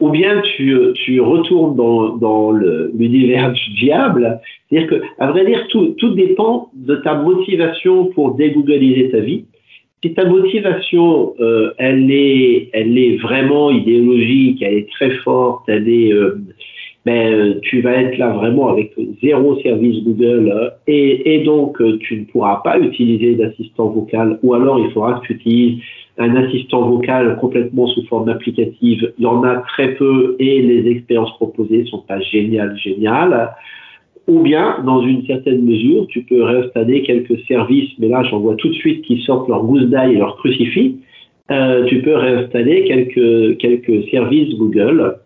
ou 0.00 0.10
bien 0.10 0.42
tu, 0.56 1.20
retournes 1.20 1.76
dans, 1.76 2.16
dans 2.16 2.52
l'univers 2.52 3.52
du 3.52 3.74
diable. 3.80 4.40
C'est-à-dire 4.68 4.90
que, 4.90 5.02
à 5.18 5.30
vrai 5.30 5.46
dire, 5.46 5.66
tout, 5.68 5.94
tout 5.98 6.14
dépend 6.14 6.70
de 6.74 6.96
ta 6.96 7.14
motivation 7.14 8.06
pour 8.06 8.34
dégoogliser 8.34 9.10
ta 9.10 9.20
vie. 9.20 9.46
Si 10.02 10.14
ta 10.14 10.24
motivation, 10.24 11.34
euh, 11.40 11.72
elle, 11.78 12.10
est, 12.10 12.70
elle 12.72 12.96
est 12.96 13.16
vraiment 13.16 13.70
idéologique, 13.70 14.62
elle 14.62 14.74
est 14.74 14.90
très 14.90 15.10
forte, 15.18 15.68
elle 15.68 15.88
est. 15.88 16.12
Euh, 16.12 16.40
ben, 17.08 17.58
tu 17.62 17.80
vas 17.80 17.92
être 17.92 18.18
là 18.18 18.30
vraiment 18.32 18.68
avec 18.68 18.92
zéro 19.22 19.58
service 19.62 20.04
Google 20.04 20.52
euh, 20.54 20.68
et, 20.86 21.34
et 21.34 21.44
donc 21.44 21.80
euh, 21.80 21.96
tu 22.00 22.20
ne 22.20 22.24
pourras 22.26 22.56
pas 22.56 22.78
utiliser 22.78 23.34
d'assistant 23.34 23.88
vocal 23.88 24.38
ou 24.42 24.52
alors 24.52 24.78
il 24.78 24.90
faudra 24.90 25.14
que 25.20 25.26
tu 25.26 25.32
utilises 25.34 25.80
un 26.18 26.36
assistant 26.36 26.86
vocal 26.86 27.38
complètement 27.40 27.86
sous 27.86 28.04
forme 28.08 28.28
applicative. 28.28 29.14
Il 29.16 29.22
y 29.22 29.26
en 29.26 29.42
a 29.42 29.56
très 29.56 29.94
peu 29.94 30.36
et 30.38 30.60
les 30.60 30.90
expériences 30.90 31.32
proposées 31.36 31.86
sont 31.86 32.02
pas 32.02 32.20
géniales, 32.20 32.76
géniales. 32.76 33.54
Ou 34.28 34.40
bien, 34.40 34.76
dans 34.84 35.00
une 35.00 35.24
certaine 35.26 35.62
mesure, 35.62 36.06
tu 36.08 36.22
peux 36.22 36.42
réinstaller 36.42 37.02
quelques 37.02 37.40
services, 37.48 37.90
mais 37.98 38.08
là 38.08 38.22
j'en 38.24 38.40
vois 38.40 38.56
tout 38.56 38.68
de 38.68 38.74
suite 38.74 39.02
qui 39.02 39.22
sortent 39.22 39.48
leur 39.48 39.64
gousse 39.64 39.84
d'ail 39.84 40.14
et 40.14 40.18
leur 40.18 40.36
crucifix. 40.36 40.96
Euh, 41.50 41.86
tu 41.86 42.02
peux 42.02 42.14
réinstaller 42.14 42.84
quelques, 42.84 43.56
quelques 43.56 44.04
services 44.10 44.54
Google 44.58 45.16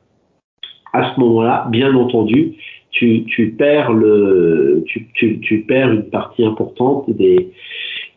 à 0.92 1.12
ce 1.12 1.21
moment-là, 1.21 1.66
bien 1.71 1.94
entendu, 1.94 2.52
tu, 2.90 3.54
perds 3.59 3.92
le, 3.92 4.85
tu, 4.87 5.64
perds 5.66 5.92
une 5.92 6.04
partie 6.04 6.44
importante 6.44 7.11
des, 7.11 7.49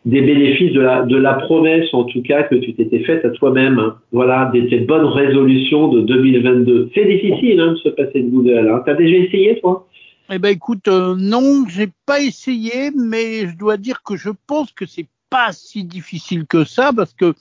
bénéfices 0.04 0.72
de 0.72 1.16
la, 1.16 1.34
promesse, 1.34 1.92
en 1.92 2.04
tout 2.04 2.22
cas, 2.22 2.44
que 2.44 2.54
tu 2.54 2.74
t'étais 2.74 3.00
faite 3.00 3.24
à 3.24 3.30
toi-même. 3.30 3.80
Voilà, 4.12 4.50
des, 4.52 4.66
tes 4.68 4.80
bonnes 4.80 5.06
résolutions 5.06 5.88
de 5.88 6.02
2022. 6.02 6.90
C'est 6.94 7.06
difficile 7.06 7.58
hein, 7.58 7.72
de 7.72 7.76
se 7.76 7.88
passer 7.88 8.20
de 8.20 8.28
Google. 8.28 8.70
Hein. 8.72 8.82
Tu 8.84 8.90
as 8.90 8.94
déjà 8.94 9.16
essayé, 9.16 9.58
toi? 9.60 9.86
Eh 10.28 10.40
ben, 10.40 10.48
écoute, 10.48 10.88
euh, 10.88 11.14
non, 11.16 11.66
j'ai 11.68 11.92
pas 12.04 12.20
essayé, 12.20 12.90
mais 12.90 13.46
je 13.48 13.56
dois 13.56 13.76
dire 13.76 14.02
que 14.02 14.16
je 14.16 14.30
pense 14.48 14.72
que 14.72 14.84
c'est 14.84 15.06
pas 15.30 15.52
si 15.52 15.84
difficile 15.84 16.46
que 16.46 16.64
ça, 16.64 16.92
parce 16.92 17.12
que 17.14 17.34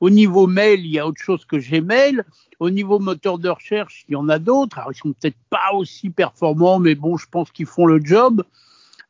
au 0.00 0.10
niveau 0.10 0.46
mail, 0.46 0.80
il 0.80 0.92
y 0.92 0.98
a 0.98 1.06
autre 1.06 1.22
chose 1.22 1.46
que 1.46 1.56
Gmail. 1.56 2.22
Au 2.60 2.70
niveau 2.70 2.98
moteur 2.98 3.38
de 3.38 3.48
recherche, 3.48 4.04
il 4.08 4.12
y 4.12 4.16
en 4.16 4.28
a 4.28 4.38
d'autres. 4.38 4.78
Alors, 4.78 4.92
ils 4.92 4.98
sont 4.98 5.12
peut-être 5.12 5.38
pas 5.48 5.72
aussi 5.72 6.10
performants, 6.10 6.78
mais 6.78 6.94
bon, 6.94 7.16
je 7.16 7.26
pense 7.30 7.50
qu'ils 7.50 7.66
font 7.66 7.86
le 7.86 8.00
job. 8.04 8.44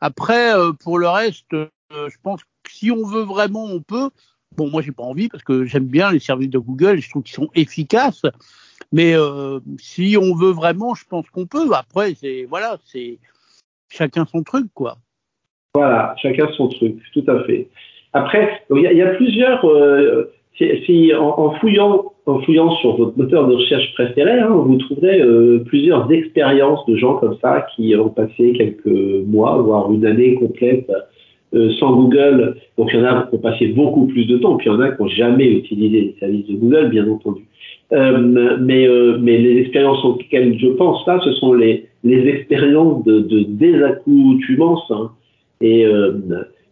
Après, 0.00 0.54
euh, 0.56 0.72
pour 0.72 0.98
le 0.98 1.08
reste, 1.08 1.54
euh, 1.54 1.68
je 1.90 2.16
pense 2.22 2.42
que 2.44 2.70
si 2.70 2.90
on 2.92 3.04
veut 3.04 3.22
vraiment, 3.22 3.64
on 3.64 3.80
peut. 3.80 4.10
Bon, 4.56 4.70
moi, 4.70 4.80
j'ai 4.80 4.92
pas 4.92 5.02
envie 5.02 5.28
parce 5.28 5.42
que 5.42 5.64
j'aime 5.64 5.86
bien 5.86 6.12
les 6.12 6.20
services 6.20 6.50
de 6.50 6.58
Google. 6.58 7.00
Je 7.00 7.10
trouve 7.10 7.24
qu'ils 7.24 7.34
sont 7.34 7.50
efficaces. 7.54 8.22
Mais 8.92 9.14
euh, 9.14 9.60
si 9.78 10.16
on 10.20 10.34
veut 10.34 10.52
vraiment, 10.52 10.94
je 10.94 11.04
pense 11.08 11.28
qu'on 11.30 11.46
peut. 11.46 11.68
Après, 11.72 12.14
c'est 12.14 12.46
voilà, 12.48 12.78
c'est 12.84 13.18
chacun 13.90 14.24
son 14.26 14.42
truc, 14.42 14.66
quoi. 14.74 14.96
Voilà, 15.74 16.14
chacun 16.20 16.48
son 16.56 16.68
truc, 16.68 16.96
tout 17.12 17.24
à 17.28 17.44
fait. 17.44 17.68
Après, 18.14 18.62
il 18.70 18.80
y, 18.80 19.02
a, 19.02 19.14
plusieurs 19.14 19.62
si, 20.58 21.12
en, 21.14 21.52
fouillant, 21.60 22.12
en 22.26 22.40
fouillant 22.40 22.70
sur 22.76 22.96
votre 22.96 23.16
moteur 23.16 23.46
de 23.46 23.54
recherche 23.54 23.92
préféré, 23.94 24.40
hein, 24.40 24.48
vous 24.48 24.76
trouverez 24.76 25.20
euh, 25.20 25.62
plusieurs 25.64 26.10
expériences 26.10 26.84
de 26.86 26.96
gens 26.96 27.16
comme 27.16 27.36
ça 27.40 27.66
qui 27.74 27.94
ont 27.96 28.08
passé 28.08 28.52
quelques 28.52 29.26
mois, 29.26 29.58
voire 29.58 29.92
une 29.92 30.04
année 30.04 30.34
complète 30.34 30.90
euh, 31.54 31.72
sans 31.78 31.94
Google. 31.94 32.56
Donc 32.76 32.90
il 32.92 32.98
y 32.98 33.02
en 33.02 33.06
a 33.06 33.22
qui 33.22 33.36
ont 33.36 33.38
passé 33.38 33.68
beaucoup 33.68 34.06
plus 34.06 34.26
de 34.26 34.38
temps, 34.38 34.56
puis 34.56 34.68
il 34.68 34.72
y 34.72 34.76
en 34.76 34.80
a 34.80 34.90
qui 34.90 35.02
n'ont 35.02 35.08
jamais 35.08 35.48
utilisé 35.48 36.00
les 36.00 36.16
services 36.18 36.46
de 36.46 36.54
Google, 36.54 36.88
bien 36.88 37.08
entendu. 37.08 37.42
Euh, 37.92 38.56
mais, 38.60 38.86
mais 39.20 39.38
les 39.38 39.62
expériences 39.62 40.04
auxquelles 40.04 40.58
je 40.58 40.68
pense 40.68 41.06
là, 41.06 41.20
ce 41.24 41.32
sont 41.32 41.54
les, 41.54 41.86
les 42.04 42.28
expériences 42.28 43.02
de, 43.04 43.20
de 43.20 43.44
désaccoutumance. 43.48 44.90
Hein, 44.90 45.10
et 45.62 45.86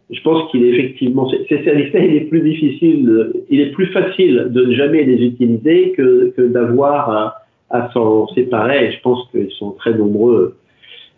je 0.09 0.21
pense 0.21 0.49
qu'il 0.51 0.63
est 0.63 0.69
effectivement, 0.69 1.29
ces 1.29 1.63
services-là, 1.63 2.05
il 2.05 2.15
est 2.15 2.29
plus 2.29 2.41
difficile, 2.41 3.31
il 3.49 3.59
est 3.59 3.71
plus 3.71 3.87
facile 3.87 4.47
de 4.51 4.65
ne 4.65 4.73
jamais 4.73 5.03
les 5.03 5.25
utiliser 5.25 5.91
que, 5.91 6.33
que 6.37 6.43
d'avoir 6.43 7.09
à, 7.09 7.35
à 7.69 7.89
s'en 7.93 8.27
séparer. 8.29 8.91
Je 8.91 9.01
pense 9.01 9.27
qu'ils 9.31 9.51
sont 9.51 9.71
très 9.71 9.93
nombreux. 9.93 10.55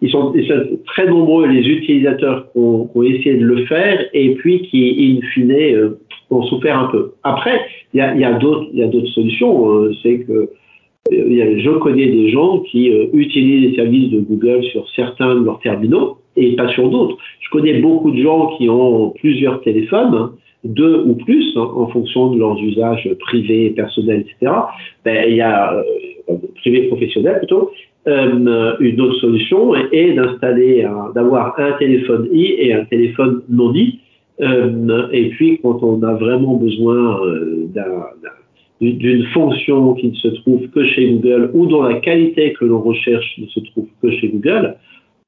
Ils 0.02 0.10
sont, 0.10 0.34
ils 0.34 0.48
sont, 0.48 0.80
très 0.86 1.08
nombreux 1.08 1.48
les 1.48 1.68
utilisateurs 1.68 2.52
qui 2.52 2.58
ont, 2.58 2.90
ont, 2.94 3.04
essayé 3.04 3.36
de 3.36 3.46
le 3.46 3.66
faire 3.66 4.06
et 4.14 4.34
puis 4.36 4.62
qui, 4.64 5.20
in 5.22 5.28
fine, 5.34 5.52
euh, 5.52 6.00
ont 6.30 6.44
souffert 6.44 6.78
un 6.78 6.86
peu. 6.86 7.14
Après, 7.24 7.62
il 7.94 7.98
y 7.98 8.02
a, 8.02 8.16
y 8.16 8.24
a 8.24 8.34
d'autres, 8.34 9.08
solutions. 9.08 9.70
Euh, 9.70 9.94
c'est 10.04 10.20
que 10.20 10.50
euh, 11.12 11.60
je 11.60 11.70
connais 11.80 12.08
des 12.08 12.30
gens 12.30 12.60
qui 12.60 12.92
euh, 12.92 13.08
utilisent 13.14 13.72
les 13.72 13.76
services 13.76 14.12
de 14.12 14.20
Google 14.20 14.64
sur 14.66 14.88
certains 14.96 15.36
de 15.36 15.46
leurs 15.46 15.60
terminaux 15.60 16.18
et 16.36 16.56
pas 16.56 16.68
sur 16.70 16.90
d'autres. 16.90 17.18
Je 17.40 17.50
connais 17.50 17.80
beaucoup 17.80 18.12
de 18.12 18.22
gens 18.22 18.56
qui 18.58 18.70
ont 18.70 19.12
plusieurs 19.12 19.62
téléphones, 19.62 20.14
hein, 20.14 20.32
deux 20.64 21.04
ou 21.06 21.16
plus, 21.16 21.54
hein, 21.56 21.68
en 21.76 21.88
fonction 21.88 22.32
de 22.32 22.40
leurs 22.40 22.62
usages 22.62 23.10
privés, 23.20 23.72
personnels, 23.72 24.22
etc. 24.22 24.52
Ben, 25.04 25.26
il 25.28 25.36
y 25.36 25.42
a 25.42 25.74
euh, 25.74 26.36
privé 26.56 26.84
professionnel 26.84 27.40
plutôt. 27.40 27.72
Une 28.06 29.02
autre 29.02 29.20
solution 29.20 29.76
est 29.76 30.14
d'installer, 30.14 30.88
d'avoir 31.14 31.54
un 31.60 31.74
téléphone 31.74 32.28
i 32.32 32.56
et 32.58 32.74
un 32.74 32.86
téléphone 32.86 33.44
non 33.50 33.72
i. 33.76 34.00
Euh, 34.42 35.08
et 35.12 35.30
puis, 35.30 35.60
quand 35.62 35.84
on 35.84 36.02
a 36.04 36.14
vraiment 36.14 36.56
besoin 36.56 37.22
euh, 37.26 37.68
d'une 38.80 39.26
fonction 39.28 39.94
qui 39.96 40.08
ne 40.08 40.16
se 40.16 40.28
trouve 40.42 40.68
que 40.70 40.86
chez 40.86 41.12
Google 41.12 41.52
ou 41.54 41.66
dont 41.66 41.84
la 41.84 42.00
qualité 42.00 42.54
que 42.54 42.66
l'on 42.66 42.82
recherche 42.82 43.38
ne 43.38 43.48
se 43.48 43.60
trouve 43.72 43.88
que 44.02 44.12
chez 44.12 44.30
Google, 44.30 44.78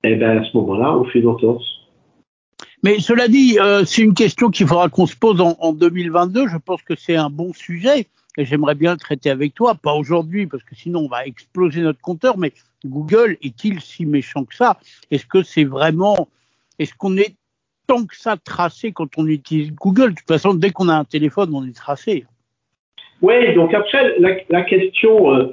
eh 0.03 0.15
ben 0.15 0.39
à 0.39 0.43
ce 0.45 0.57
moment-là, 0.57 0.97
on 0.97 1.03
fait 1.05 1.19
une 1.19 1.27
entorse. 1.27 1.65
Mais 2.83 2.99
cela 2.99 3.27
dit, 3.27 3.59
euh, 3.59 3.83
c'est 3.85 4.01
une 4.01 4.15
question 4.15 4.49
qu'il 4.49 4.65
faudra 4.65 4.89
qu'on 4.89 5.05
se 5.05 5.15
pose 5.15 5.39
en, 5.41 5.55
en, 5.59 5.73
2022. 5.73 6.47
Je 6.47 6.57
pense 6.57 6.81
que 6.81 6.95
c'est 6.95 7.15
un 7.15 7.29
bon 7.29 7.53
sujet 7.53 8.07
et 8.37 8.45
j'aimerais 8.45 8.75
bien 8.75 8.93
le 8.93 8.97
traiter 8.97 9.29
avec 9.29 9.53
toi. 9.53 9.75
Pas 9.75 9.93
aujourd'hui 9.93 10.47
parce 10.47 10.63
que 10.63 10.73
sinon 10.73 11.01
on 11.01 11.07
va 11.07 11.27
exploser 11.27 11.81
notre 11.81 12.01
compteur. 12.01 12.37
Mais 12.39 12.53
Google 12.83 13.37
est-il 13.43 13.81
si 13.81 14.05
méchant 14.05 14.45
que 14.45 14.55
ça? 14.55 14.79
Est-ce 15.11 15.27
que 15.27 15.43
c'est 15.43 15.65
vraiment 15.65 16.29
Est-ce 16.79 16.95
qu'on 16.95 17.17
est 17.17 17.35
tant 17.91 18.05
que 18.05 18.15
ça 18.15 18.37
tracé 18.37 18.93
quand 18.93 19.17
on 19.17 19.27
utilise 19.27 19.73
Google 19.75 20.11
De 20.11 20.15
toute 20.15 20.27
façon, 20.27 20.53
dès 20.53 20.69
qu'on 20.69 20.87
a 20.87 20.95
un 20.95 21.03
téléphone, 21.03 21.49
on 21.53 21.65
est 21.65 21.75
tracé. 21.75 22.23
Oui, 23.21 23.53
donc 23.53 23.73
après 23.73 24.15
la, 24.17 24.61
question, 24.61 25.33
euh, 25.33 25.47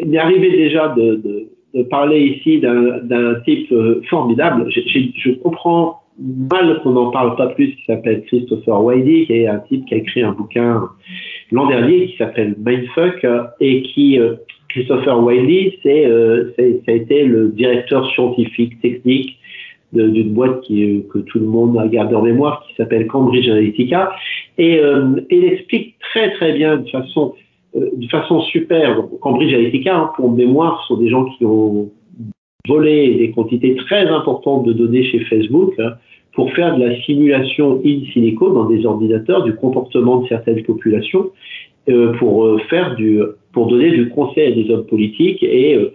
il 0.00 0.14
est 0.14 0.18
arrivé 0.18 0.50
déjà 0.52 0.94
de, 0.96 1.48
parler 1.90 2.20
ici 2.20 2.60
d'un 2.60 3.34
type 3.44 3.72
euh, 3.72 4.02
formidable. 4.08 4.70
Je, 4.70 5.30
comprends 5.42 6.02
mal 6.18 6.80
qu'on 6.82 6.92
n'en 6.92 7.10
parle 7.10 7.34
pas 7.36 7.48
plus, 7.48 7.74
qui 7.74 7.84
s'appelle 7.86 8.22
Christopher 8.26 8.82
Wiley, 8.84 9.26
qui 9.26 9.32
est 9.32 9.48
un 9.48 9.58
type 9.58 9.84
qui 9.86 9.94
a 9.94 9.96
écrit 9.98 10.22
un 10.22 10.32
bouquin 10.32 10.88
l'an 11.50 11.66
dernier 11.66 12.06
qui 12.06 12.16
s'appelle 12.18 12.54
Mindfuck, 12.58 13.26
et 13.58 13.82
qui, 13.82 14.20
euh, 14.20 14.36
Christopher 14.68 15.20
Wiley, 15.20 15.76
c'est, 15.82 16.06
euh, 16.06 16.52
ça 16.56 16.92
a 16.92 16.94
été 16.94 17.24
le 17.24 17.48
directeur 17.48 18.08
scientifique, 18.12 18.80
technique 18.80 19.39
d'une 19.92 20.32
boîte 20.32 20.60
qui, 20.62 21.04
que 21.12 21.18
tout 21.18 21.38
le 21.38 21.46
monde 21.46 21.76
a 21.78 21.86
gardé 21.88 22.14
en 22.14 22.22
mémoire, 22.22 22.64
qui 22.66 22.74
s'appelle 22.76 23.06
Cambridge 23.06 23.48
Analytica, 23.48 24.12
et 24.58 24.78
euh, 24.78 25.20
il 25.30 25.44
explique 25.44 25.96
très 25.98 26.32
très 26.32 26.52
bien 26.52 26.76
de 26.76 26.88
façon 26.88 27.34
euh, 27.76 27.90
de 27.94 28.06
façon 28.08 28.40
super. 28.42 29.02
Cambridge 29.20 29.52
Analytica, 29.52 29.96
hein, 29.96 30.10
pour 30.16 30.30
mémoire, 30.32 30.84
sont 30.86 30.96
des 30.96 31.08
gens 31.08 31.24
qui 31.24 31.44
ont 31.44 31.90
volé 32.68 33.14
des 33.14 33.30
quantités 33.30 33.74
très 33.76 34.06
importantes 34.06 34.64
de 34.64 34.72
données 34.72 35.04
chez 35.04 35.20
Facebook 35.20 35.72
hein, 35.78 35.94
pour 36.34 36.52
faire 36.52 36.76
de 36.76 36.84
la 36.84 37.00
simulation 37.02 37.80
in 37.84 38.00
silico 38.12 38.52
dans 38.52 38.66
des 38.66 38.84
ordinateurs 38.86 39.44
du 39.44 39.54
comportement 39.54 40.18
de 40.18 40.28
certaines 40.28 40.62
populations, 40.62 41.30
euh, 41.88 42.12
pour 42.18 42.44
euh, 42.44 42.58
faire 42.68 42.94
du, 42.94 43.20
pour 43.52 43.66
donner 43.66 43.90
du 43.90 44.10
conseil 44.10 44.52
à 44.52 44.54
des 44.54 44.70
hommes 44.70 44.86
politiques 44.86 45.42
et 45.42 45.74
euh, 45.74 45.94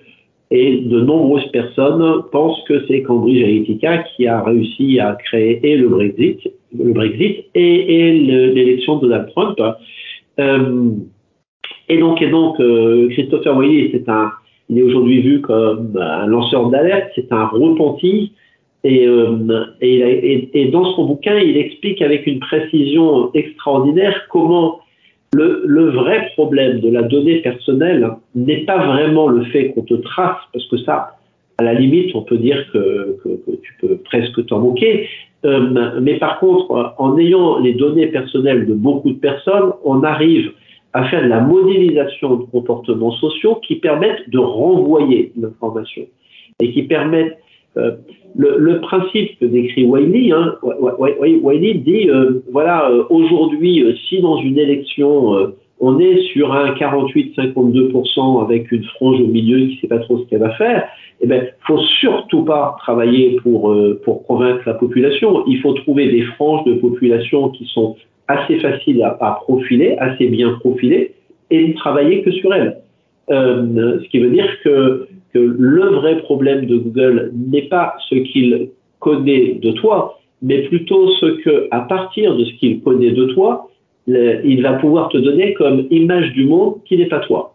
et 0.51 0.77
de 0.77 1.01
nombreuses 1.01 1.47
personnes 1.51 2.23
pensent 2.31 2.61
que 2.67 2.85
c'est 2.87 3.01
Cambridge 3.01 3.43
Analytica 3.43 3.99
qui 4.15 4.27
a 4.27 4.43
réussi 4.43 4.99
à 4.99 5.15
créer 5.15 5.59
et 5.63 5.77
le 5.77 5.89
Brexit, 5.89 6.39
le 6.77 6.93
Brexit 6.93 7.45
et, 7.55 8.11
l'élection 8.53 8.97
de 8.97 9.07
Donald 9.07 9.29
Trump. 9.31 9.59
Euh, 10.39 10.91
et 11.89 11.97
donc, 11.97 12.21
et 12.21 12.29
donc 12.29 12.59
euh, 12.59 13.09
Christopher 13.09 13.57
Wiley, 13.57 13.89
c'est 13.91 14.07
un, 14.09 14.31
il 14.69 14.79
est 14.79 14.83
aujourd'hui 14.83 15.21
vu 15.21 15.41
comme 15.41 15.97
un 15.99 16.27
lanceur 16.27 16.69
d'alerte, 16.69 17.11
c'est 17.15 17.31
un 17.31 17.45
repenti. 17.47 18.33
Et, 18.83 19.07
euh, 19.07 19.31
dans 20.71 20.95
son 20.95 21.05
bouquin, 21.05 21.39
il 21.39 21.57
explique 21.57 22.03
avec 22.03 22.27
une 22.27 22.39
précision 22.39 23.31
extraordinaire 23.33 24.27
comment 24.29 24.79
le, 25.35 25.89
vrai 25.89 26.31
problème 26.33 26.79
de 26.79 26.89
la 26.89 27.03
donnée 27.03 27.37
personnelle 27.37 28.09
n'est 28.33 28.65
pas 28.65 28.77
vraiment 28.77 29.27
le 29.27 29.43
fait 29.45 29.71
qu'on 29.71 29.81
te 29.81 29.95
trace, 29.95 30.37
parce 30.53 30.65
que 30.67 30.77
ça, 30.77 31.17
à 31.57 31.63
la 31.63 31.73
limite, 31.73 32.15
on 32.15 32.21
peut 32.21 32.37
dire 32.37 32.65
que, 32.71 33.17
tu 33.63 33.73
peux 33.79 33.97
presque 33.97 34.45
t'en 34.47 34.59
moquer. 34.59 35.07
mais 35.43 36.17
par 36.17 36.39
contre, 36.39 36.95
en 36.97 37.17
ayant 37.17 37.59
les 37.59 37.73
données 37.73 38.07
personnelles 38.07 38.65
de 38.65 38.73
beaucoup 38.73 39.11
de 39.11 39.19
personnes, 39.19 39.71
on 39.83 40.03
arrive 40.03 40.51
à 40.93 41.03
faire 41.09 41.23
de 41.23 41.27
la 41.27 41.41
modélisation 41.41 42.35
de 42.35 42.43
comportements 42.45 43.11
sociaux 43.11 43.55
qui 43.67 43.75
permettent 43.75 44.29
de 44.29 44.39
renvoyer 44.39 45.33
l'information 45.37 46.03
et 46.61 46.71
qui 46.71 46.83
permettent 46.83 47.37
euh, 47.77 47.91
le, 48.38 48.82
principe 48.82 49.39
que 49.39 49.46
décrit 49.46 49.86
Wiley, 49.86 50.32
hein, 50.34 50.55
Wiley 50.62 51.74
dit 51.75 52.10
euh, 52.10 52.44
voilà 52.51 52.89
euh, 52.89 53.03
aujourd'hui 53.10 53.82
si 54.10 54.20
dans 54.20 54.38
une 54.38 54.58
élection 54.58 55.53
on 55.79 56.00
est 56.00 56.22
sur 56.34 56.53
un 56.53 56.74
48-52% 56.74 58.44
avec 58.44 58.72
une 58.74 58.84
frange 58.84 59.22
au 59.22 59.27
milieu 59.27 59.67
qui 59.67 59.75
ne 59.75 59.79
sait 59.82 59.88
pas 59.88 60.00
trop 60.00 60.20
ce 60.20 60.24
qu'elle 60.25 60.39
va 60.39 60.51
faire, 60.51 60.84
eh 61.22 61.27
ben 61.27 61.48
faut 61.65 61.79
surtout 61.79 62.44
pas 62.44 62.75
travailler 62.79 63.38
pour 63.41 63.74
pour 64.03 64.25
convaincre 64.27 64.63
la 64.65 64.74
population. 64.74 65.46
Il 65.48 65.62
faut 65.62 65.74
trouver 65.74 66.12
des 66.12 66.24
franges 66.24 66.65
de 66.65 66.74
population 66.74 67.50
qui 67.50 67.65
sont 67.65 67.96
assez 68.27 68.60
faciles 68.60 69.01
à, 69.01 69.17
à 69.22 69.39
profiler, 69.44 69.96
assez 69.98 70.27
bien 70.27 70.51
profilées, 70.60 71.13
et 71.51 71.67
ne 71.70 71.74
travailler 71.74 72.22
que 72.22 72.32
sur 72.32 72.53
elles. 72.53 72.77
ce 73.29 74.08
qui 74.10 74.20
veut 74.20 74.32
dire 74.32 74.50
que 74.63 75.08
le 75.39 75.95
vrai 75.95 76.19
problème 76.19 76.65
de 76.65 76.77
Google 76.77 77.31
n'est 77.33 77.67
pas 77.69 77.95
ce 78.09 78.15
qu'il 78.15 78.69
connaît 78.99 79.55
de 79.55 79.71
toi, 79.71 80.19
mais 80.41 80.63
plutôt 80.63 81.09
ce 81.11 81.25
que, 81.43 81.67
à 81.71 81.81
partir 81.81 82.35
de 82.35 82.45
ce 82.45 82.53
qu'il 82.53 82.81
connaît 82.81 83.11
de 83.11 83.25
toi, 83.25 83.69
il 84.07 84.61
va 84.61 84.73
pouvoir 84.73 85.09
te 85.09 85.17
donner 85.17 85.53
comme 85.53 85.87
image 85.89 86.31
du 86.33 86.45
monde 86.45 86.75
qui 86.85 86.97
n'est 86.97 87.07
pas 87.07 87.19
toi. 87.19 87.54